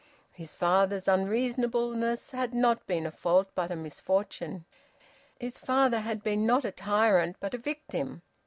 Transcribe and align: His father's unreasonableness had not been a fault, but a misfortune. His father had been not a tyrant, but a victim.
His 0.31 0.55
father's 0.55 1.07
unreasonableness 1.07 2.31
had 2.31 2.55
not 2.55 2.87
been 2.87 3.05
a 3.05 3.11
fault, 3.11 3.49
but 3.53 3.69
a 3.69 3.75
misfortune. 3.75 4.65
His 5.39 5.59
father 5.59 5.99
had 5.99 6.23
been 6.23 6.43
not 6.43 6.65
a 6.65 6.71
tyrant, 6.71 7.35
but 7.39 7.53
a 7.53 7.59
victim. 7.59 8.23